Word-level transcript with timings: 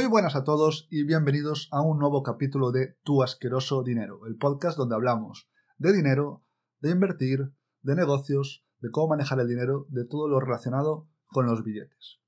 Muy 0.00 0.08
buenas 0.08 0.34
a 0.34 0.44
todos 0.44 0.88
y 0.90 1.04
bienvenidos 1.04 1.68
a 1.72 1.82
un 1.82 1.98
nuevo 1.98 2.22
capítulo 2.22 2.72
de 2.72 2.96
Tu 3.02 3.22
asqueroso 3.22 3.82
dinero, 3.82 4.26
el 4.26 4.38
podcast 4.38 4.78
donde 4.78 4.94
hablamos 4.94 5.50
de 5.76 5.92
dinero, 5.92 6.42
de 6.80 6.92
invertir, 6.92 7.52
de 7.82 7.96
negocios, 7.96 8.64
de 8.78 8.90
cómo 8.90 9.08
manejar 9.08 9.40
el 9.40 9.48
dinero, 9.48 9.84
de 9.90 10.06
todo 10.06 10.26
lo 10.26 10.40
relacionado 10.40 11.06
con 11.26 11.44
los 11.44 11.62
billetes. 11.62 12.18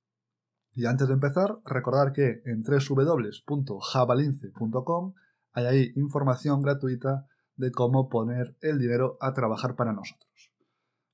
Y 0.74 0.84
antes 0.84 1.08
de 1.08 1.14
empezar, 1.14 1.60
recordar 1.64 2.12
que 2.12 2.42
en 2.44 2.62
www.javalince.com 2.62 5.14
hay 5.52 5.64
ahí 5.64 5.92
información 5.96 6.60
gratuita 6.60 7.26
de 7.56 7.72
cómo 7.72 8.10
poner 8.10 8.54
el 8.60 8.78
dinero 8.78 9.16
a 9.18 9.32
trabajar 9.32 9.76
para 9.76 9.94
nosotros. 9.94 10.52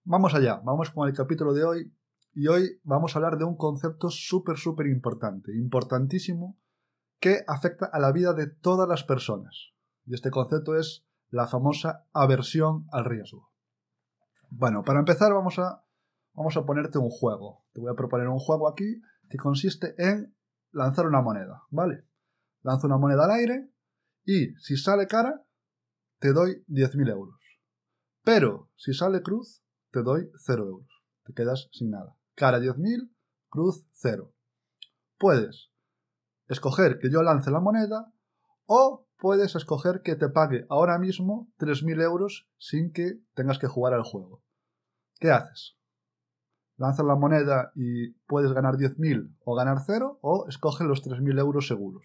Vamos 0.03 0.35
allá, 0.35 0.61
vamos 0.65 0.91
con 0.91 1.07
el 1.07 1.15
capítulo 1.15 1.55
de 1.55 1.63
hoy 1.63 1.93
y 2.39 2.47
hoy 2.47 2.81
vamos 2.85 3.17
a 3.17 3.19
hablar 3.19 3.37
de 3.37 3.45
un 3.45 3.57
concepto 3.57 4.11
súper, 4.11 4.59
súper 4.59 4.87
importante, 4.87 5.53
importantísimo, 5.57 6.57
que 7.19 7.41
afecta 7.49 7.87
a 7.87 7.99
la 7.99 8.13
vida 8.13 8.33
de 8.33 8.47
todas 8.47 8.89
las 8.89 9.03
personas. 9.03 9.73
Y 10.05 10.15
este 10.15 10.31
concepto 10.31 10.77
es 10.77 11.05
la 11.31 11.49
famosa 11.49 12.07
aversión 12.13 12.87
al 12.93 13.07
riesgo. 13.07 13.51
Bueno, 14.51 14.85
para 14.85 15.01
empezar 15.01 15.35
vamos 15.35 15.59
a, 15.59 15.85
vamos 16.33 16.57
a 16.57 16.65
ponerte 16.65 16.99
un 16.99 17.11
juego. 17.11 17.65
Te 17.73 17.81
voy 17.81 17.91
a 17.91 17.97
proponer 17.97 18.29
un 18.29 18.39
juego 18.39 18.69
aquí 18.69 19.03
que 19.29 19.37
consiste 19.37 19.97
en 19.99 20.33
lanzar 20.71 21.09
una 21.09 21.23
moneda, 21.23 21.65
¿vale? 21.71 22.05
Lanzo 22.63 22.87
una 22.87 22.99
moneda 22.99 23.25
al 23.25 23.33
aire 23.33 23.69
y 24.25 24.55
si 24.61 24.77
sale 24.77 25.09
cara, 25.09 25.45
te 26.21 26.33
doy 26.33 26.63
10.000 26.69 27.11
euros. 27.11 27.41
Pero 28.23 28.71
si 28.77 28.95
sale 28.95 29.23
cruz, 29.23 29.65
te 29.91 30.05
doy 30.05 30.31
0 30.47 30.69
euros. 30.69 31.03
Te 31.25 31.35
quedas 31.35 31.69
sin 31.73 31.91
nada 31.91 32.18
cara 32.39 32.61
10.000, 32.61 33.11
cruz 33.51 33.85
0. 33.95 34.33
Puedes 35.19 35.71
escoger 36.47 36.99
que 37.01 37.11
yo 37.11 37.23
lance 37.23 37.51
la 37.51 37.61
moneda 37.61 38.13
o 38.65 39.07
puedes 39.19 39.57
escoger 39.57 40.03
que 40.03 40.15
te 40.15 40.29
pague 40.29 40.65
ahora 40.71 40.99
mismo 40.99 41.51
3.000 41.59 42.01
euros 42.03 42.49
sin 42.57 42.93
que 42.93 43.21
tengas 43.35 43.59
que 43.59 43.67
jugar 43.67 43.93
al 43.93 44.05
juego. 44.05 44.43
¿Qué 45.19 45.33
haces? 45.33 45.77
¿Lanzas 46.77 47.05
la 47.05 47.17
moneda 47.17 47.73
y 47.75 48.13
puedes 48.29 48.53
ganar 48.53 48.77
10.000 48.77 49.37
o 49.45 49.55
ganar 49.57 49.79
0 49.85 50.21
o 50.23 50.47
escoge 50.49 50.85
los 50.85 51.03
3.000 51.05 51.41
euros 51.41 51.67
seguros? 51.67 52.05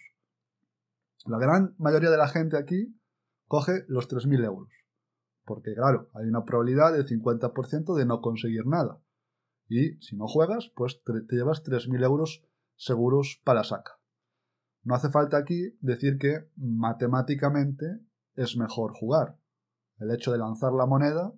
La 1.25 1.38
gran 1.38 1.75
mayoría 1.77 2.09
de 2.09 2.17
la 2.17 2.27
gente 2.27 2.57
aquí 2.57 3.00
coge 3.47 3.85
los 3.88 4.09
3.000 4.09 4.44
euros. 4.44 4.69
Porque 5.45 5.75
claro, 5.75 6.09
hay 6.16 6.25
una 6.25 6.44
probabilidad 6.44 6.91
del 6.91 7.05
50% 7.05 7.95
de 7.95 8.05
no 8.07 8.19
conseguir 8.19 8.66
nada. 8.66 9.02
Y 9.75 9.99
si 10.02 10.16
no 10.16 10.27
juegas, 10.27 10.71
pues 10.75 11.02
te, 11.03 11.13
llevas 11.35 11.63
3.000 11.63 12.03
euros 12.03 12.45
seguros 12.75 13.41
para 13.43 13.63
saca. 13.63 13.93
No 14.83 14.93
hace 14.93 15.09
falta 15.09 15.38
aquí 15.38 15.75
decir 15.81 16.19
que 16.19 16.47
matemáticamente 16.57 17.99
es 18.35 18.55
mejor 18.55 18.94
jugar. 18.94 19.39
El 19.97 20.11
hecho 20.11 20.31
de 20.31 20.38
lanzar 20.38 20.73
la 20.73 20.85
moneda 20.85 21.33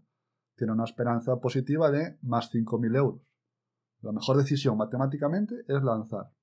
tiene 0.57 0.73
una 0.73 0.83
esperanza 0.83 1.39
positiva 1.39 1.89
de 1.91 2.17
más 2.23 2.53
5.000 2.53 2.97
euros. 2.97 3.21
La 4.01 4.11
mejor 4.11 4.35
decisión 4.35 4.75
matemáticamente 4.75 5.55
es 5.69 5.81
lanzar. 5.81 6.33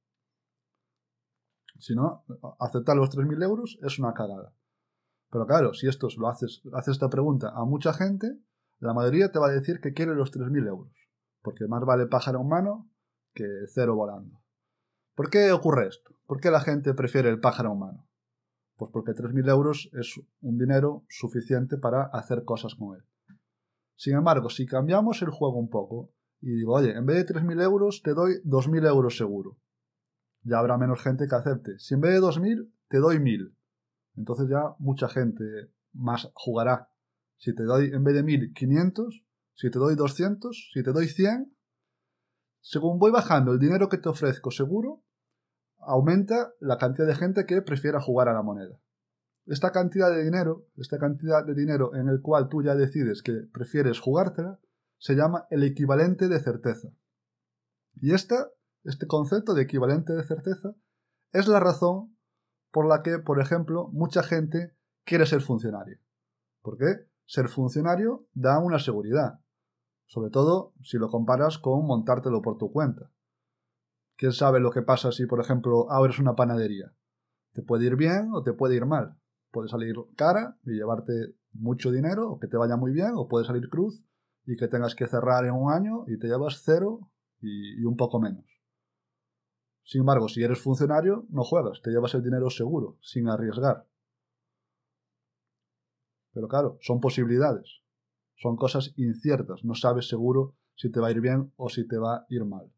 Si 1.78 1.94
no, 1.94 2.24
aceptar 2.58 2.96
los 2.96 3.10
3.000 3.10 3.44
euros 3.44 3.78
es 3.82 3.98
una 3.98 4.14
cagada. 4.14 4.54
Pero 5.30 5.46
claro, 5.46 5.74
si 5.74 5.88
esto 5.88 6.08
lo 6.16 6.28
haces, 6.28 6.62
haces 6.72 6.92
esta 6.92 7.10
pregunta 7.10 7.52
a 7.54 7.66
mucha 7.66 7.92
gente, 7.92 8.38
la 8.78 8.94
mayoría 8.94 9.30
te 9.30 9.38
va 9.38 9.48
a 9.48 9.52
decir 9.52 9.82
que 9.82 9.92
quiere 9.92 10.14
los 10.14 10.32
3.000 10.32 10.68
euros 10.68 11.01
porque 11.42 11.66
más 11.66 11.84
vale 11.84 12.06
pájaro 12.06 12.40
en 12.40 12.48
mano 12.48 12.90
que 13.34 13.44
cero 13.68 13.94
volando. 13.94 14.40
¿Por 15.14 15.28
qué 15.28 15.52
ocurre 15.52 15.88
esto? 15.88 16.14
¿Por 16.26 16.40
qué 16.40 16.50
la 16.50 16.60
gente 16.60 16.94
prefiere 16.94 17.28
el 17.28 17.40
pájaro 17.40 17.72
en 17.72 17.78
mano? 17.78 18.08
Pues 18.76 18.90
porque 18.92 19.12
3.000 19.12 19.50
euros 19.50 19.90
es 19.92 20.20
un 20.40 20.58
dinero 20.58 21.04
suficiente 21.08 21.76
para 21.76 22.04
hacer 22.04 22.44
cosas 22.44 22.74
con 22.74 22.96
él. 22.96 23.04
Sin 23.96 24.14
embargo, 24.14 24.48
si 24.48 24.66
cambiamos 24.66 25.22
el 25.22 25.30
juego 25.30 25.58
un 25.58 25.68
poco 25.68 26.10
y 26.40 26.50
digo, 26.54 26.74
oye, 26.74 26.96
en 26.96 27.06
vez 27.06 27.26
de 27.26 27.34
3.000 27.34 27.62
euros 27.62 28.02
te 28.02 28.14
doy 28.14 28.42
2.000 28.44 28.88
euros 28.88 29.16
seguro, 29.16 29.58
ya 30.42 30.58
habrá 30.58 30.76
menos 30.78 31.00
gente 31.02 31.28
que 31.28 31.34
acepte. 31.34 31.78
Si 31.78 31.94
en 31.94 32.00
vez 32.00 32.14
de 32.14 32.20
2.000 32.20 32.72
te 32.88 32.98
doy 32.98 33.16
1.000, 33.18 33.54
entonces 34.16 34.48
ya 34.48 34.74
mucha 34.78 35.08
gente 35.08 35.44
más 35.92 36.30
jugará. 36.34 36.90
Si 37.36 37.54
te 37.54 37.64
doy 37.64 37.92
en 37.92 38.02
vez 38.02 38.14
de 38.14 38.24
1.000 38.24 38.52
500, 38.54 39.22
si 39.54 39.70
te 39.70 39.78
doy 39.78 39.94
200, 39.94 40.70
si 40.72 40.82
te 40.82 40.92
doy 40.92 41.08
100, 41.08 41.54
según 42.60 42.98
voy 42.98 43.10
bajando 43.10 43.52
el 43.52 43.58
dinero 43.58 43.88
que 43.88 43.98
te 43.98 44.08
ofrezco 44.08 44.50
seguro, 44.50 45.02
aumenta 45.78 46.52
la 46.60 46.78
cantidad 46.78 47.06
de 47.06 47.16
gente 47.16 47.44
que 47.44 47.60
prefiera 47.60 48.00
jugar 48.00 48.28
a 48.28 48.32
la 48.32 48.42
moneda. 48.42 48.78
Esta 49.46 49.72
cantidad 49.72 50.10
de 50.10 50.22
dinero, 50.22 50.66
esta 50.76 50.98
cantidad 50.98 51.44
de 51.44 51.54
dinero 51.54 51.94
en 51.96 52.08
el 52.08 52.20
cual 52.22 52.48
tú 52.48 52.62
ya 52.62 52.76
decides 52.76 53.22
que 53.22 53.32
prefieres 53.52 53.98
jugártela, 53.98 54.60
se 54.98 55.14
llama 55.14 55.46
el 55.50 55.64
equivalente 55.64 56.28
de 56.28 56.38
certeza. 56.38 56.88
Y 58.00 58.14
esta, 58.14 58.50
este 58.84 59.08
concepto 59.08 59.54
de 59.54 59.62
equivalente 59.62 60.12
de 60.12 60.22
certeza 60.22 60.76
es 61.32 61.48
la 61.48 61.58
razón 61.58 62.16
por 62.70 62.86
la 62.86 63.02
que, 63.02 63.18
por 63.18 63.40
ejemplo, 63.40 63.88
mucha 63.88 64.22
gente 64.22 64.76
quiere 65.04 65.26
ser 65.26 65.40
funcionario. 65.40 65.98
¿Por 66.62 66.78
qué? 66.78 67.08
Ser 67.26 67.48
funcionario 67.48 68.28
da 68.32 68.60
una 68.60 68.78
seguridad 68.78 69.41
sobre 70.12 70.28
todo 70.28 70.74
si 70.82 70.98
lo 70.98 71.08
comparas 71.08 71.56
con 71.56 71.86
montártelo 71.86 72.42
por 72.42 72.58
tu 72.58 72.70
cuenta. 72.70 73.10
¿Quién 74.18 74.32
sabe 74.32 74.60
lo 74.60 74.70
que 74.70 74.82
pasa 74.82 75.10
si, 75.10 75.24
por 75.24 75.40
ejemplo, 75.40 75.90
abres 75.90 76.18
una 76.18 76.34
panadería? 76.34 76.92
Te 77.54 77.62
puede 77.62 77.86
ir 77.86 77.96
bien 77.96 78.28
o 78.34 78.42
te 78.42 78.52
puede 78.52 78.76
ir 78.76 78.84
mal. 78.84 79.16
Puede 79.50 79.70
salir 79.70 79.96
cara 80.14 80.58
y 80.64 80.72
llevarte 80.72 81.34
mucho 81.54 81.90
dinero 81.90 82.30
o 82.30 82.38
que 82.38 82.46
te 82.46 82.58
vaya 82.58 82.76
muy 82.76 82.92
bien, 82.92 83.12
o 83.14 83.26
puede 83.26 83.46
salir 83.46 83.70
cruz 83.70 84.04
y 84.44 84.58
que 84.58 84.68
tengas 84.68 84.94
que 84.94 85.08
cerrar 85.08 85.46
en 85.46 85.54
un 85.54 85.72
año 85.72 86.04
y 86.06 86.18
te 86.18 86.26
llevas 86.26 86.60
cero 86.62 87.10
y, 87.40 87.82
un 87.82 87.96
poco 87.96 88.20
menos. 88.20 88.44
Sin 89.82 90.02
embargo, 90.02 90.28
si 90.28 90.42
eres 90.42 90.60
funcionario, 90.60 91.24
no 91.30 91.42
juegas, 91.42 91.80
te 91.82 91.90
llevas 91.90 92.12
el 92.12 92.22
dinero 92.22 92.50
seguro, 92.50 92.98
sin 93.00 93.30
arriesgar. 93.30 93.86
Pero 96.34 96.48
claro, 96.48 96.76
son 96.82 97.00
posibilidades. 97.00 97.81
Son 98.42 98.56
cosas 98.56 98.92
inciertas, 98.96 99.64
no 99.64 99.76
sabes 99.76 100.08
seguro 100.08 100.56
si 100.74 100.90
te 100.90 100.98
va 100.98 101.08
a 101.08 101.10
ir 101.12 101.20
bien 101.20 101.52
o 101.54 101.68
si 101.68 101.86
te 101.86 101.96
va 101.96 102.16
a 102.16 102.26
ir 102.28 102.44
mal. 102.44 102.72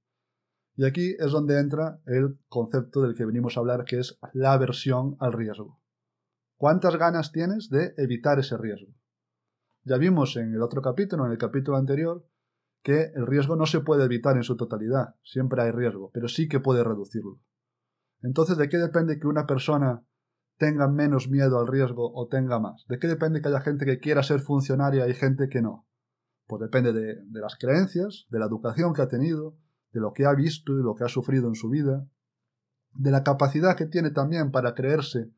Y 0.77 0.85
aquí 0.85 1.17
es 1.19 1.33
donde 1.33 1.59
entra 1.59 2.01
el 2.05 2.39
concepto 2.49 3.01
del 3.01 3.15
que 3.15 3.25
venimos 3.25 3.57
a 3.57 3.61
hablar, 3.61 3.85
que 3.85 3.99
es 3.99 4.19
la 4.35 4.53
aversión 4.53 5.17
al 5.21 5.33
riesgo. 5.33 5.81
¿Cuántas 6.59 6.97
ganas 6.97 7.33
tienes 7.33 7.71
de 7.71 7.95
evitar 7.97 8.39
ese 8.39 8.59
riesgo? 8.59 8.93
Ya 9.85 9.97
vimos 9.97 10.37
en 10.37 10.53
el 10.53 10.61
otro 10.61 10.83
capítulo, 10.83 11.25
en 11.25 11.33
el 11.33 11.39
capítulo 11.39 11.79
anterior, 11.79 12.27
que 12.83 13.13
el 13.15 13.27
riesgo 13.27 13.57
no 13.57 13.65
se 13.65 13.81
puede 13.81 14.05
evitar 14.05 14.37
en 14.37 14.43
su 14.43 14.57
totalidad, 14.57 15.15
siempre 15.23 15.63
hay 15.63 15.71
riesgo, 15.71 16.11
pero 16.13 16.29
sí 16.29 16.47
que 16.47 16.61
puede 16.61 16.85
reducirlo. 16.85 17.41
Entonces, 18.21 18.59
¿de 18.59 18.69
qué 18.69 18.77
depende 18.77 19.19
que 19.19 19.27
una 19.27 19.47
persona 19.47 20.05
tenga 20.57 20.89
menos 20.89 21.29
miedo 21.29 21.59
al 21.59 21.67
riesgo 21.67 22.13
o 22.15 22.29
tenga 22.29 22.59
más? 22.59 22.85
¿De 22.89 22.99
qué 22.99 23.09
depende 23.09 23.41
que 23.41 23.49
haya 23.49 23.61
gente 23.61 23.85
que 23.85 23.99
quiera 23.99 24.23
ser 24.23 24.41
funcionaria 24.41 25.09
y 25.09 25.15
gente 25.15 25.49
que 25.49 25.63
no? 25.63 25.87
Pues 26.47 26.61
depende 26.61 26.93
de, 26.93 27.17
de, 27.25 27.41
las 27.41 27.57
creencias, 27.57 28.27
de 28.31 28.39
la 28.39 28.47
educación 28.47 28.93
que 28.93 29.03
ha 29.03 29.09
tenido, 29.09 29.57
de 29.93 30.01
lo 30.01 30.13
que 30.13 30.27
ha 30.27 30.35
visto 30.35 30.73
y 30.73 30.83
lo 30.83 30.95
que 30.95 31.05
ha 31.05 31.09
sufrido 31.09 31.49
en 31.49 31.55
su 31.55 31.71
vida, 31.71 32.07
de 32.93 33.11
la 33.11 33.23
capacidad 33.23 33.77
que 33.77 33.87
tiene 33.87 34.11
también 34.11 34.51
para 34.51 34.75
creerse 34.75 35.31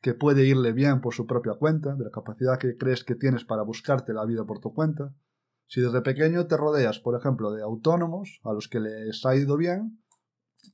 que 0.00 0.14
puede 0.14 0.44
irle 0.46 0.72
bien 0.72 1.00
por 1.00 1.14
su 1.14 1.26
propia 1.26 1.54
cuenta, 1.54 1.94
de 1.94 2.04
la 2.04 2.10
capacidad 2.10 2.58
que 2.58 2.76
crees 2.76 3.04
que 3.04 3.14
tienes 3.14 3.44
para 3.44 3.62
buscarte 3.62 4.12
la 4.12 4.24
vida 4.24 4.44
por 4.44 4.60
tu 4.60 4.72
cuenta. 4.72 5.14
Si 5.66 5.80
desde 5.80 6.02
pequeño 6.02 6.46
te 6.46 6.56
rodeas, 6.56 7.00
por 7.00 7.18
ejemplo, 7.18 7.50
de 7.50 7.62
autónomos 7.62 8.40
a 8.44 8.52
los 8.52 8.68
que 8.68 8.80
les 8.80 9.24
ha 9.26 9.34
ido 9.34 9.56
bien, 9.56 10.02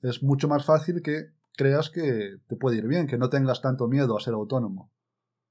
es 0.03 0.23
mucho 0.23 0.47
más 0.49 0.65
fácil 0.65 1.03
que 1.03 1.31
creas 1.56 1.91
que 1.91 2.39
te 2.47 2.56
puede 2.56 2.77
ir 2.79 2.87
bien, 2.87 3.06
que 3.06 3.19
no 3.19 3.29
tengas 3.29 3.61
tanto 3.61 3.89
miedo 3.89 4.17
a 4.17 4.21
ser 4.21 4.35
autónomo. 4.35 4.91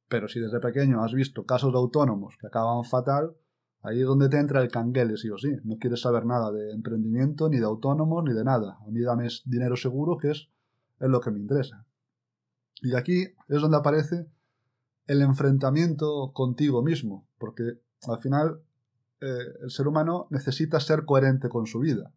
Pero 0.07 0.27
si 0.27 0.39
desde 0.39 0.59
pequeño 0.59 1.03
has 1.03 1.13
visto 1.13 1.45
casos 1.45 1.71
de 1.71 1.79
autónomos 1.79 2.37
que 2.39 2.47
acaban 2.47 2.83
fatal, 2.83 3.35
ahí 3.81 4.01
es 4.01 4.05
donde 4.05 4.29
te 4.29 4.37
entra 4.37 4.61
el 4.61 4.69
canguele, 4.69 5.17
sí 5.17 5.29
o 5.29 5.37
sí. 5.37 5.55
No 5.63 5.77
quieres 5.77 6.01
saber 6.01 6.25
nada 6.25 6.51
de 6.51 6.71
emprendimiento, 6.71 7.49
ni 7.49 7.57
de 7.57 7.65
autónomos, 7.65 8.23
ni 8.23 8.33
de 8.33 8.43
nada. 8.43 8.77
A 8.85 8.91
mí 8.91 9.01
dame 9.01 9.27
dinero 9.45 9.75
seguro, 9.75 10.17
que 10.17 10.31
es, 10.31 10.49
es 10.99 11.09
lo 11.09 11.19
que 11.19 11.31
me 11.31 11.39
interesa. 11.39 11.85
Y 12.81 12.95
aquí 12.95 13.23
es 13.47 13.61
donde 13.61 13.77
aparece 13.77 14.27
el 15.07 15.21
enfrentamiento 15.21 16.31
contigo 16.33 16.81
mismo, 16.81 17.27
porque 17.37 17.79
al 18.07 18.19
final 18.19 18.61
eh, 19.21 19.25
el 19.61 19.71
ser 19.71 19.87
humano 19.87 20.27
necesita 20.29 20.79
ser 20.79 21.05
coherente 21.05 21.49
con 21.49 21.65
su 21.65 21.79
vida. 21.79 22.11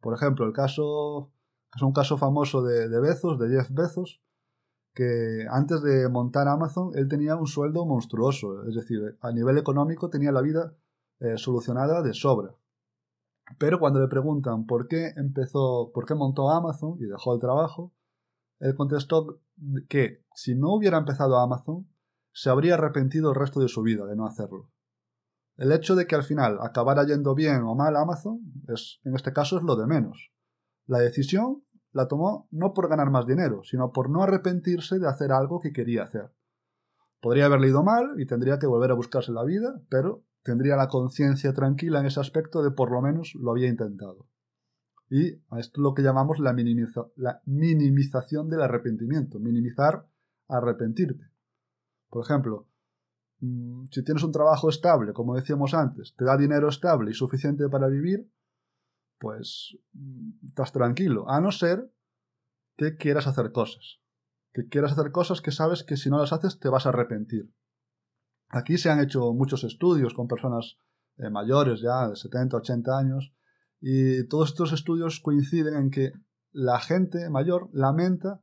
Por 0.00 0.14
ejemplo, 0.14 0.46
el 0.46 0.52
caso 0.52 1.32
es 1.74 1.82
un 1.82 1.92
caso 1.92 2.18
famoso 2.18 2.62
de, 2.62 3.00
Bezos, 3.00 3.38
de 3.38 3.48
Jeff 3.48 3.70
Bezos, 3.70 4.20
que 4.94 5.46
antes 5.50 5.82
de 5.82 6.08
montar 6.08 6.48
Amazon 6.48 6.90
él 6.94 7.08
tenía 7.08 7.36
un 7.36 7.46
sueldo 7.46 7.86
monstruoso, 7.86 8.64
es 8.68 8.74
decir, 8.74 9.16
a 9.20 9.32
nivel 9.32 9.56
económico 9.56 10.10
tenía 10.10 10.32
la 10.32 10.42
vida 10.42 10.74
eh, 11.20 11.38
solucionada 11.38 12.02
de 12.02 12.12
sobra. 12.12 12.54
Pero 13.58 13.78
cuando 13.78 14.00
le 14.00 14.08
preguntan 14.08 14.66
por 14.66 14.86
qué 14.86 15.12
empezó, 15.16 15.90
por 15.94 16.06
qué 16.06 16.14
montó 16.14 16.50
Amazon 16.50 16.96
y 17.00 17.06
dejó 17.06 17.34
el 17.34 17.40
trabajo, 17.40 17.92
él 18.60 18.74
contestó 18.74 19.40
que 19.88 20.24
si 20.34 20.54
no 20.54 20.74
hubiera 20.74 20.98
empezado 20.98 21.38
Amazon, 21.38 21.88
se 22.32 22.50
habría 22.50 22.74
arrepentido 22.74 23.30
el 23.30 23.36
resto 23.36 23.60
de 23.60 23.68
su 23.68 23.82
vida 23.82 24.06
de 24.06 24.16
no 24.16 24.26
hacerlo. 24.26 24.70
El 25.56 25.72
hecho 25.72 25.94
de 25.94 26.06
que 26.06 26.14
al 26.14 26.22
final 26.22 26.58
acabara 26.62 27.04
yendo 27.04 27.34
bien 27.34 27.62
o 27.62 27.74
mal 27.74 27.96
Amazon, 27.96 28.40
es, 28.68 29.00
en 29.04 29.14
este 29.14 29.32
caso 29.32 29.58
es 29.58 29.64
lo 29.64 29.76
de 29.76 29.86
menos. 29.86 30.31
La 30.86 30.98
decisión 30.98 31.62
la 31.92 32.08
tomó 32.08 32.48
no 32.50 32.72
por 32.72 32.88
ganar 32.88 33.10
más 33.10 33.26
dinero, 33.26 33.62
sino 33.64 33.92
por 33.92 34.10
no 34.10 34.22
arrepentirse 34.22 34.98
de 34.98 35.08
hacer 35.08 35.32
algo 35.32 35.60
que 35.60 35.72
quería 35.72 36.04
hacer. 36.04 36.32
Podría 37.20 37.46
haberle 37.46 37.68
ido 37.68 37.82
mal 37.82 38.14
y 38.18 38.26
tendría 38.26 38.58
que 38.58 38.66
volver 38.66 38.90
a 38.90 38.94
buscarse 38.94 39.30
la 39.30 39.44
vida, 39.44 39.80
pero 39.88 40.24
tendría 40.42 40.76
la 40.76 40.88
conciencia 40.88 41.52
tranquila 41.52 42.00
en 42.00 42.06
ese 42.06 42.20
aspecto 42.20 42.62
de 42.62 42.72
por 42.72 42.90
lo 42.90 43.00
menos 43.00 43.34
lo 43.38 43.52
había 43.52 43.68
intentado. 43.68 44.26
Y 45.08 45.34
esto 45.34 45.52
es 45.58 45.78
lo 45.78 45.94
que 45.94 46.02
llamamos 46.02 46.38
la, 46.38 46.54
la 47.16 47.42
minimización 47.44 48.48
del 48.48 48.62
arrepentimiento, 48.62 49.38
minimizar 49.38 50.06
arrepentirte. 50.48 51.30
Por 52.08 52.24
ejemplo, 52.24 52.66
mm, 53.40 53.84
si 53.90 54.02
tienes 54.02 54.22
un 54.22 54.32
trabajo 54.32 54.68
estable, 54.68 55.12
como 55.12 55.36
decíamos 55.36 55.74
antes, 55.74 56.14
te 56.16 56.24
da 56.24 56.36
dinero 56.36 56.68
estable 56.68 57.10
y 57.10 57.14
suficiente 57.14 57.68
para 57.68 57.88
vivir, 57.88 58.28
pues 59.22 59.78
mm, 59.92 60.46
estás 60.48 60.72
tranquilo, 60.72 61.30
a 61.30 61.40
no 61.40 61.52
ser 61.52 61.88
que 62.76 62.96
quieras 62.96 63.28
hacer 63.28 63.52
cosas. 63.52 64.00
Que 64.52 64.68
quieras 64.68 64.92
hacer 64.92 65.12
cosas 65.12 65.40
que 65.40 65.52
sabes 65.52 65.84
que 65.84 65.96
si 65.96 66.10
no 66.10 66.18
las 66.18 66.32
haces 66.32 66.58
te 66.58 66.68
vas 66.68 66.86
a 66.86 66.88
arrepentir. 66.88 67.48
Aquí 68.48 68.78
se 68.78 68.90
han 68.90 69.00
hecho 69.00 69.32
muchos 69.32 69.62
estudios 69.62 70.12
con 70.12 70.26
personas 70.26 70.76
eh, 71.18 71.30
mayores 71.30 71.80
ya, 71.80 72.08
de 72.08 72.16
70, 72.16 72.56
80 72.56 72.98
años, 72.98 73.32
y 73.80 74.26
todos 74.26 74.50
estos 74.50 74.72
estudios 74.72 75.20
coinciden 75.20 75.74
en 75.74 75.90
que 75.90 76.12
la 76.50 76.80
gente 76.80 77.30
mayor 77.30 77.70
lamenta 77.72 78.42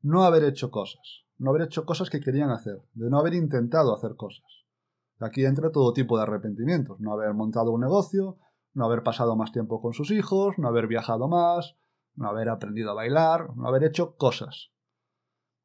no 0.00 0.24
haber 0.24 0.44
hecho 0.44 0.70
cosas, 0.70 1.26
no 1.36 1.50
haber 1.50 1.62
hecho 1.62 1.84
cosas 1.84 2.08
que 2.08 2.20
querían 2.20 2.50
hacer, 2.50 2.82
de 2.94 3.10
no 3.10 3.18
haber 3.18 3.34
intentado 3.34 3.94
hacer 3.94 4.16
cosas. 4.16 4.46
Aquí 5.18 5.44
entra 5.44 5.70
todo 5.70 5.92
tipo 5.92 6.16
de 6.16 6.22
arrepentimientos, 6.22 6.98
no 6.98 7.12
haber 7.12 7.34
montado 7.34 7.72
un 7.72 7.82
negocio, 7.82 8.38
no 8.74 8.84
haber 8.84 9.02
pasado 9.02 9.36
más 9.36 9.52
tiempo 9.52 9.80
con 9.80 9.92
sus 9.92 10.10
hijos, 10.10 10.58
no 10.58 10.68
haber 10.68 10.86
viajado 10.86 11.28
más, 11.28 11.76
no 12.14 12.28
haber 12.28 12.48
aprendido 12.48 12.90
a 12.90 12.94
bailar, 12.94 13.56
no 13.56 13.66
haber 13.68 13.84
hecho 13.84 14.16
cosas. 14.16 14.70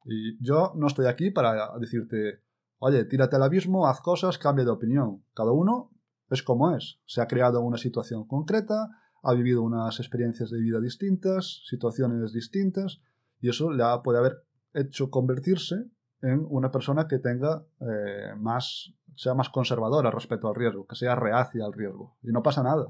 Y 0.04 0.42
yo 0.42 0.72
no 0.76 0.86
estoy 0.86 1.06
aquí 1.06 1.30
para 1.30 1.76
decirte, 1.78 2.42
oye, 2.78 3.04
tírate 3.04 3.36
al 3.36 3.42
abismo, 3.42 3.86
haz 3.86 4.00
cosas, 4.00 4.38
cambia 4.38 4.64
de 4.64 4.70
opinión. 4.70 5.24
Cada 5.34 5.52
uno 5.52 5.90
es 6.30 6.42
como 6.42 6.74
es. 6.74 7.00
Se 7.04 7.20
ha 7.20 7.26
creado 7.26 7.60
una 7.60 7.76
situación 7.76 8.26
concreta, 8.26 8.88
ha 9.22 9.34
vivido 9.34 9.62
unas 9.62 9.98
experiencias 10.00 10.50
de 10.50 10.60
vida 10.60 10.80
distintas, 10.80 11.62
situaciones 11.66 12.32
distintas, 12.32 13.02
y 13.40 13.48
eso 13.50 13.70
le 13.70 13.84
puede 14.02 14.18
haber 14.18 14.44
hecho 14.72 15.10
convertirse 15.10 15.90
en 16.22 16.46
una 16.48 16.70
persona 16.70 17.08
que 17.08 17.18
tenga 17.18 17.64
eh, 17.80 18.34
más, 18.36 18.94
sea 19.16 19.34
más 19.34 19.48
conservadora 19.48 20.10
respecto 20.10 20.48
al 20.48 20.54
riesgo, 20.54 20.86
que 20.86 20.96
sea 20.96 21.14
reacia 21.14 21.64
al 21.64 21.72
riesgo. 21.72 22.16
Y 22.22 22.28
no 22.28 22.42
pasa 22.42 22.62
nada. 22.62 22.86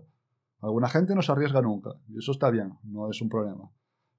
Alguna 0.60 0.88
gente 0.88 1.14
no 1.14 1.22
se 1.22 1.32
arriesga 1.32 1.62
nunca, 1.62 1.94
y 2.08 2.18
eso 2.18 2.32
está 2.32 2.50
bien, 2.50 2.78
no 2.82 3.10
es 3.10 3.20
un 3.22 3.28
problema. 3.28 3.70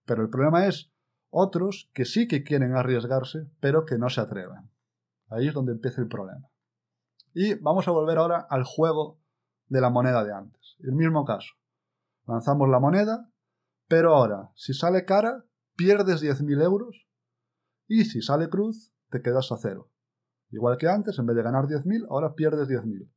Pero 0.06 0.24
el 0.24 0.30
problema 0.30 0.66
es 0.66 0.92
otros 1.30 1.90
que 1.94 2.06
sí 2.06 2.28
que 2.28 2.44
quieren 2.44 2.76
arriesgarse, 2.76 3.48
pero 3.60 3.86
que 3.86 3.98
no 3.98 4.10
se 4.10 4.22
atreven. 4.22 4.70
Ahí 5.30 5.48
es 5.48 5.54
donde 5.54 5.72
empieza 5.72 6.02
el 6.02 6.08
problema. 6.08 6.50
Y 7.34 7.54
vamos 7.56 7.88
a 7.88 7.92
volver 7.92 8.18
ahora 8.18 8.46
al 8.50 8.64
juego 8.64 9.20
de 9.68 9.80
la 9.82 9.90
moneda 9.90 10.24
de 10.24 10.34
antes. 10.34 10.76
El 10.80 10.94
mismo 10.94 11.24
caso. 11.24 11.54
Lanzamos 12.28 12.68
la 12.70 12.80
moneda, 12.80 13.32
pero 13.88 14.16
ahora, 14.16 14.52
si 14.56 14.74
sale 14.74 15.06
cara, 15.06 15.46
pierdes 15.76 16.22
10.000 16.22 16.62
euros, 16.64 17.08
y 17.88 18.06
si 18.06 18.22
sale 18.22 18.50
cruz, 18.50 18.94
te 19.10 19.22
quedas 19.22 19.52
a 19.52 19.58
cero. 19.58 19.90
Igual 20.50 20.78
que 20.78 20.88
antes, 20.88 21.18
en 21.20 21.26
vez 21.26 21.36
de 21.36 21.44
ganar 21.44 21.66
10.000, 21.66 22.08
ahora 22.10 22.36
pierdes 22.36 22.68
10.000. 22.68 23.10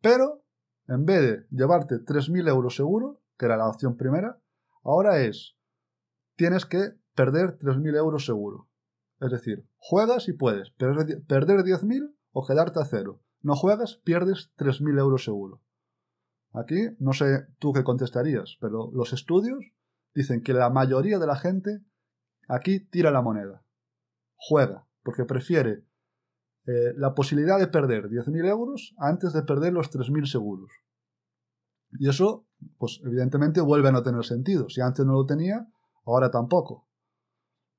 Pero, 0.00 0.44
en 0.90 1.06
vez 1.06 1.20
de 1.20 1.46
llevarte 1.56 2.04
3.000 2.04 2.48
euros 2.48 2.74
seguro, 2.74 3.20
que 3.38 3.46
era 3.46 3.56
la 3.56 3.68
opción 3.68 3.96
primera, 3.96 4.40
ahora 4.82 5.20
es, 5.22 5.56
tienes 6.34 6.66
que 6.66 6.96
perder 7.14 7.58
3.000 7.58 7.96
euros 7.96 8.26
seguro. 8.26 8.68
Es 9.20 9.30
decir, 9.30 9.64
juegas 9.78 10.28
y 10.28 10.32
puedes 10.32 10.70
perder 10.70 11.64
10.000 11.64 12.12
o 12.32 12.46
quedarte 12.46 12.80
a 12.80 12.84
cero. 12.84 13.20
No 13.40 13.54
juegas, 13.54 14.00
pierdes 14.02 14.50
3.000 14.56 14.98
euros 14.98 15.24
seguro. 15.24 15.62
Aquí 16.52 16.88
no 16.98 17.12
sé 17.12 17.46
tú 17.60 17.72
qué 17.72 17.84
contestarías, 17.84 18.58
pero 18.60 18.90
los 18.92 19.12
estudios 19.12 19.64
dicen 20.12 20.42
que 20.42 20.54
la 20.54 20.70
mayoría 20.70 21.20
de 21.20 21.26
la 21.28 21.36
gente 21.36 21.82
aquí 22.48 22.80
tira 22.80 23.12
la 23.12 23.22
moneda. 23.22 23.62
Juega, 24.34 24.88
porque 25.04 25.24
prefiere 25.24 25.84
eh, 26.66 26.92
la 26.96 27.14
posibilidad 27.14 27.58
de 27.58 27.68
perder 27.68 28.08
10.000 28.08 28.48
euros 28.48 28.94
antes 28.98 29.32
de 29.32 29.42
perder 29.42 29.72
los 29.72 29.90
3.000 29.90 30.26
seguros. 30.26 30.70
Y 31.92 32.08
eso, 32.08 32.46
pues 32.78 33.00
evidentemente 33.04 33.60
vuelve 33.60 33.88
a 33.88 33.92
no 33.92 34.02
tener 34.02 34.24
sentido. 34.24 34.68
Si 34.68 34.80
antes 34.80 35.04
no 35.04 35.12
lo 35.14 35.26
tenía, 35.26 35.66
ahora 36.04 36.30
tampoco. 36.30 36.86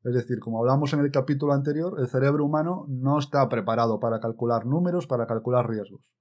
Es 0.04 0.16
decir, 0.16 0.40
como 0.40 0.60
hablamos 0.60 0.94
en 0.94 1.02
el 1.02 1.12
capítulo 1.12 1.54
anterior, 1.54 2.00
el 2.00 2.08
cerebro 2.08 2.44
humano 2.44 2.86
no 2.90 3.20
está 3.20 3.48
preparado 3.50 4.00
para 4.00 4.20
calcular 4.20 4.66
números, 4.66 5.06
para 5.06 5.28
calcular 5.28 5.70
riesgos. 5.70 6.12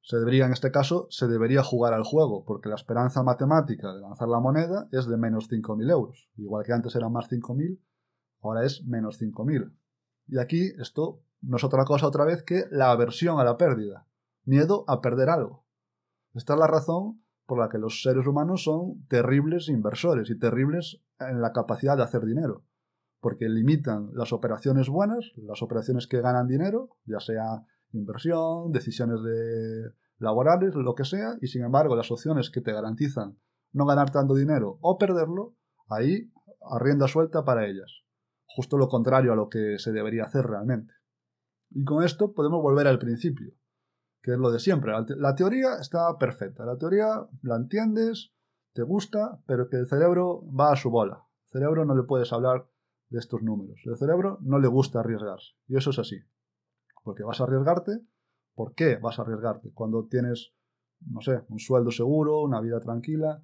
Se 0.00 0.16
debería, 0.16 0.46
en 0.46 0.52
este 0.52 0.72
caso, 0.72 1.06
se 1.10 1.28
debería 1.28 1.62
jugar 1.62 1.92
al 1.92 2.02
juego, 2.02 2.44
porque 2.44 2.68
la 2.68 2.74
esperanza 2.74 3.22
matemática 3.22 3.92
de 3.92 4.00
lanzar 4.00 4.28
la 4.28 4.40
moneda 4.40 4.88
es 4.90 5.06
de 5.06 5.16
menos 5.16 5.48
5.000 5.48 5.90
euros. 5.90 6.30
Igual 6.36 6.64
que 6.64 6.72
antes 6.72 6.96
era 6.96 7.08
más 7.08 7.30
5.000, 7.30 7.78
ahora 8.40 8.64
es 8.64 8.82
menos 8.84 9.20
5.000. 9.20 9.72
Y 10.28 10.38
aquí 10.38 10.72
esto 10.78 11.20
no 11.42 11.56
es 11.56 11.64
otra 11.64 11.84
cosa 11.84 12.06
otra 12.06 12.24
vez 12.24 12.42
que 12.42 12.64
la 12.70 12.90
aversión 12.90 13.38
a 13.38 13.44
la 13.44 13.56
pérdida, 13.56 14.06
miedo 14.44 14.84
a 14.88 15.00
perder 15.00 15.28
algo. 15.28 15.64
Esta 16.34 16.54
es 16.54 16.60
la 16.60 16.66
razón 16.66 17.22
por 17.46 17.58
la 17.58 17.68
que 17.68 17.78
los 17.78 18.02
seres 18.02 18.26
humanos 18.26 18.64
son 18.64 19.04
terribles 19.08 19.68
inversores 19.68 20.30
y 20.30 20.38
terribles 20.38 21.02
en 21.18 21.42
la 21.42 21.52
capacidad 21.52 21.96
de 21.96 22.04
hacer 22.04 22.24
dinero, 22.24 22.64
porque 23.20 23.48
limitan 23.48 24.10
las 24.14 24.32
operaciones 24.32 24.88
buenas, 24.88 25.32
las 25.36 25.62
operaciones 25.62 26.06
que 26.06 26.20
ganan 26.20 26.46
dinero, 26.46 26.96
ya 27.04 27.20
sea 27.20 27.66
inversión, 27.92 28.72
decisiones 28.72 29.22
de 29.22 29.92
laborales, 30.18 30.74
lo 30.74 30.94
que 30.94 31.04
sea, 31.04 31.36
y 31.40 31.48
sin 31.48 31.64
embargo 31.64 31.96
las 31.96 32.10
opciones 32.10 32.50
que 32.50 32.60
te 32.60 32.72
garantizan 32.72 33.38
no 33.72 33.86
ganar 33.86 34.10
tanto 34.10 34.34
dinero 34.34 34.78
o 34.80 34.98
perderlo, 34.98 35.56
ahí 35.88 36.30
a 36.70 36.78
rienda 36.78 37.08
suelta 37.08 37.44
para 37.44 37.66
ellas. 37.66 38.02
Justo 38.46 38.76
lo 38.76 38.88
contrario 38.88 39.32
a 39.32 39.36
lo 39.36 39.48
que 39.48 39.78
se 39.78 39.92
debería 39.92 40.24
hacer 40.24 40.46
realmente. 40.46 40.92
Y 41.74 41.84
con 41.84 42.04
esto 42.04 42.32
podemos 42.32 42.62
volver 42.62 42.86
al 42.86 42.98
principio, 42.98 43.54
que 44.22 44.32
es 44.32 44.38
lo 44.38 44.50
de 44.50 44.58
siempre. 44.58 44.92
La 45.16 45.34
teoría 45.34 45.76
está 45.80 46.16
perfecta, 46.18 46.64
la 46.64 46.76
teoría 46.76 47.26
la 47.42 47.56
entiendes, 47.56 48.32
te 48.72 48.82
gusta, 48.82 49.40
pero 49.46 49.68
que 49.68 49.76
el 49.76 49.86
cerebro 49.86 50.44
va 50.48 50.72
a 50.72 50.76
su 50.76 50.90
bola. 50.90 51.26
El 51.46 51.60
cerebro 51.60 51.84
no 51.84 51.94
le 51.94 52.04
puedes 52.04 52.32
hablar 52.32 52.66
de 53.10 53.18
estos 53.18 53.42
números. 53.42 53.80
El 53.84 53.96
cerebro 53.96 54.38
no 54.40 54.58
le 54.58 54.68
gusta 54.68 55.00
arriesgarse. 55.00 55.52
Y 55.68 55.76
eso 55.76 55.90
es 55.90 55.98
así. 55.98 56.16
Porque 57.04 57.22
vas 57.22 57.40
a 57.40 57.44
arriesgarte. 57.44 58.00
¿Por 58.54 58.74
qué 58.74 58.96
vas 58.96 59.18
a 59.18 59.22
arriesgarte? 59.22 59.70
Cuando 59.72 60.06
tienes, 60.06 60.52
no 61.00 61.20
sé, 61.20 61.42
un 61.48 61.58
sueldo 61.58 61.90
seguro, 61.90 62.40
una 62.40 62.60
vida 62.60 62.80
tranquila. 62.80 63.42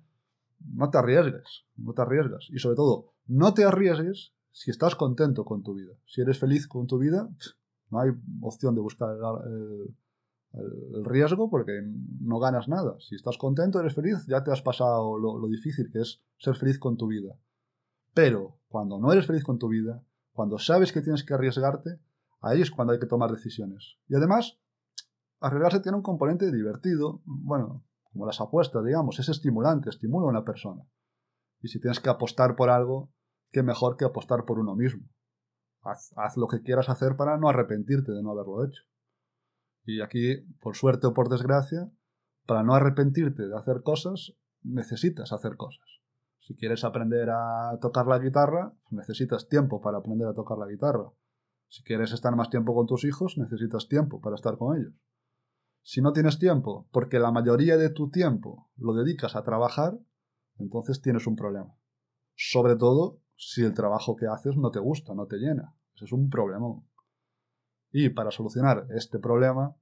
No 0.61 0.91
te 0.91 0.99
arriesgues, 0.99 1.67
no 1.77 1.93
te 1.93 2.03
arriesgas. 2.03 2.49
Y 2.51 2.59
sobre 2.59 2.77
todo, 2.77 3.13
no 3.27 3.53
te 3.55 3.65
arriesgues 3.65 4.33
si 4.51 4.71
estás 4.71 4.97
contento 4.97 5.45
con 5.45 5.63
tu 5.63 5.75
vida. 5.75 5.95
Si 6.07 6.23
eres 6.23 6.39
feliz 6.39 6.67
con 6.67 6.87
tu 6.87 6.99
vida, 6.99 7.29
no 7.90 8.00
hay 8.00 8.11
opción 8.40 8.75
de 8.75 8.80
buscar 8.80 9.11
el, 9.45 11.04
riesgo 11.04 11.50
porque 11.50 11.73
no 12.21 12.38
ganas 12.38 12.68
nada. 12.68 12.97
Si 13.00 13.14
estás 13.14 13.37
contento, 13.37 13.80
eres 13.80 13.95
feliz, 13.95 14.26
ya 14.26 14.42
te 14.42 14.50
has 14.50 14.62
pasado 14.62 15.18
lo 15.18 15.47
difícil 15.47 15.90
que 15.92 16.00
es 16.00 16.23
ser 16.38 16.57
feliz 16.57 16.78
con 16.78 16.97
tu 16.97 17.07
vida. 17.07 17.37
Pero 18.14 18.59
cuando 18.68 18.99
no 18.99 19.12
eres 19.12 19.26
feliz 19.26 19.45
con 19.45 19.59
tu 19.59 19.68
vida, 19.68 20.02
cuando 20.33 20.59
sabes 20.59 20.92
que 20.92 21.02
tienes 21.02 21.23
que 21.23 21.35
arriesgarte, 21.35 22.00
Ahí 22.40 22.61
es 22.61 22.71
cuando 22.71 22.92
hay 22.92 22.99
que 22.99 23.07
tomar 23.07 23.30
decisiones. 23.30 23.99
Y 24.09 24.14
además, 24.14 24.59
arriesgarse 25.40 25.80
tiene 25.80 25.97
un 25.97 26.02
componente 26.02 26.50
divertido, 26.52 27.21
bueno, 27.25 27.85
como 28.12 28.26
las 28.26 28.40
apuestas, 28.40 28.85
digamos, 28.85 29.18
es 29.18 29.28
estimulante, 29.28 29.90
estimula 29.90 30.26
a 30.26 30.30
una 30.30 30.45
persona. 30.45 30.85
Y 31.61 31.68
si 31.68 31.80
tienes 31.80 32.00
que 32.00 32.11
apostar 32.11 32.54
por 32.54 32.71
algo, 32.71 33.11
qué 33.50 33.62
mejor 33.62 33.97
que 33.97 34.04
apostar 34.04 34.45
por 34.45 34.61
uno 34.61 34.76
mismo. 34.76 35.04
Haz, 35.90 36.37
lo 36.37 36.49
que 36.49 36.62
quieras 36.62 36.88
hacer 36.88 37.16
para 37.16 37.38
no 37.38 37.49
arrepentirte 37.49 38.12
de 38.12 38.23
no 38.23 38.33
haberlo 38.33 38.64
hecho. 38.64 38.83
Y 39.85 40.02
aquí, 40.02 40.37
por 40.61 40.76
suerte 40.76 41.07
o 41.07 41.14
por 41.14 41.28
desgracia, 41.28 41.90
para 42.47 42.62
no 42.62 42.75
arrepentirte 42.75 43.49
de 43.49 43.57
hacer 43.57 43.83
cosas, 43.83 44.35
necesitas 44.62 45.33
hacer 45.33 45.57
cosas. 45.57 45.87
Si 46.40 46.54
quieres 46.54 46.85
aprender 46.85 47.30
a 47.30 47.78
tocar 47.80 48.07
la 48.07 48.18
guitarra, 48.18 48.75
necesitas 48.90 49.49
tiempo 49.49 49.80
para 49.80 49.99
aprender 49.99 50.28
a 50.28 50.35
tocar 50.35 50.59
la 50.59 50.66
guitarra. 50.66 51.11
Si 51.68 51.83
quieres 51.83 52.12
estar 52.12 52.35
más 52.37 52.50
tiempo 52.50 52.75
con 52.75 52.87
tus 52.87 53.04
hijos, 53.04 53.37
necesitas 53.37 53.88
tiempo 53.88 54.21
para 54.21 54.35
estar 54.35 54.57
con 54.57 54.76
ellos. 54.76 54.95
Si 55.83 56.00
no 56.00 56.12
tienes 56.12 56.38
tiempo, 56.38 56.88
porque 56.90 57.18
la 57.18 57.30
mayoría 57.30 57.76
de 57.76 57.90
tu 57.90 58.11
tiempo 58.11 58.71
lo 58.76 58.95
dedicas 58.95 59.37
a 59.37 59.42
trabajar, 59.42 59.99
entonces 60.59 61.00
tienes 61.00 61.26
un 61.26 61.37
problema. 61.37 61.75
Sobre 62.35 62.76
todo 62.76 63.21
si 63.37 63.62
el 63.62 63.73
trabajo 63.73 64.16
que 64.16 64.26
haces 64.26 64.57
no 64.57 64.71
te 64.71 64.80
gusta, 64.80 65.14
no 65.14 65.26
te 65.26 65.37
llena. 65.37 65.75
Es 66.02 66.12
un 66.12 66.31
problema. 66.31 66.67
Y 67.90 68.11
para 68.11 68.31
solucionar 68.31 68.87
este 68.90 69.19
problema, 69.19 69.76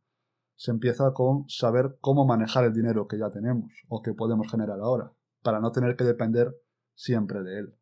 se 0.54 0.70
empieza 0.70 1.12
con 1.12 1.49
saber 1.49 1.99
cómo 2.00 2.25
manejar 2.25 2.64
el 2.64 2.73
dinero 2.73 3.06
que 3.06 3.18
ya 3.18 3.30
tenemos 3.30 3.70
o 3.88 4.02
que 4.02 4.14
podemos 4.14 4.50
generar 4.50 4.80
ahora, 4.80 5.12
para 5.42 5.61
no 5.61 5.70
tener 5.70 5.96
que 5.96 6.04
depender 6.04 6.56
siempre 6.94 7.42
de 7.42 7.58
él. 7.58 7.75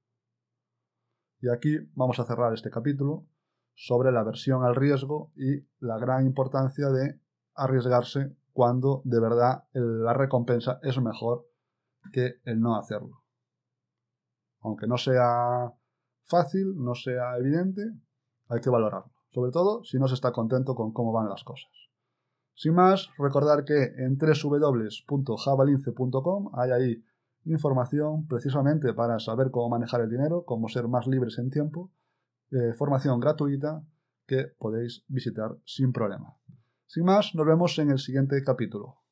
Y 1.41 1.49
aquí 1.49 1.79
vamos 1.95 2.19
a 2.19 2.25
cerrar 2.25 2.53
este 2.53 2.71
capítulo 2.71 3.27
sobre 3.75 4.13
la 4.13 4.21
aversión 4.21 4.65
al 4.65 4.75
riesgo 4.75 5.33
y 5.37 5.67
la 5.79 5.99
gran 5.99 6.27
importancia 6.27 6.89
de 6.89 7.21
arriesgarse 7.55 8.37
cuando 8.53 9.03
de 9.05 9.21
verdad 9.21 9.65
la 9.73 10.15
recompensa 10.15 10.79
es 10.83 10.99
mejor 11.01 11.47
que 12.13 12.41
el 12.45 12.61
no 12.61 12.77
hacerlo. 12.77 13.25
Aunque 14.61 14.87
no 14.87 14.97
sea 14.97 15.73
fácil, 16.23 16.75
no 16.77 16.95
sea 16.95 17.37
evidente, 17.37 17.93
hay 18.49 18.61
que 18.61 18.71
valorarlo. 18.71 19.11
Sobre 19.33 19.51
todo 19.51 19.83
si 19.85 19.99
no 19.99 20.09
se 20.09 20.15
está 20.15 20.33
contento 20.33 20.75
con 20.75 20.93
cómo 20.93 21.13
van 21.13 21.29
las 21.29 21.45
cosas. 21.45 21.71
Sin 22.55 22.73
más, 22.75 23.11
recordar 23.19 23.65
que 23.65 23.93
en 23.97 24.17
www.javalince.com 24.17 26.51
hay 26.55 26.71
ahí 26.71 27.05
información 27.45 28.27
precisamente 28.27 28.95
para 28.95 29.19
saber 29.19 29.51
cómo 29.51 29.69
manejar 29.71 30.01
el 30.01 30.09
dinero, 30.09 30.45
cómo 30.45 30.69
ser 30.69 30.89
más 30.89 31.07
libres 31.07 31.39
en 31.39 31.51
tiempo, 31.51 31.91
eh, 32.51 32.73
formación 32.75 33.21
gratuita 33.21 33.85
que 34.27 34.47
podéis 34.59 35.05
visitar 35.09 35.57
sin 35.65 35.93
problema. 35.93 36.37
Sin 36.87 37.05
más, 37.05 37.35
nos 37.35 37.47
vemos 37.47 37.79
en 37.79 37.91
el 37.91 37.99
siguiente 37.99 38.43
capítulo. 38.43 39.04